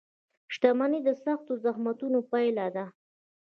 [0.53, 2.85] •شتمني د سختو زحمتونو پایله ده.